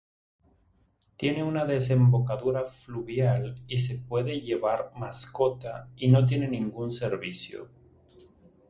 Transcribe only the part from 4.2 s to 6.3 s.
llevar mascota y no